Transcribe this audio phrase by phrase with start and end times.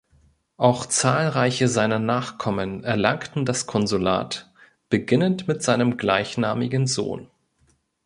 [0.57, 4.51] Auch zahlreiche seiner Nachkommen erlangten das Konsulat,
[4.89, 7.29] beginnend mit seinem gleichnamigen Sohn.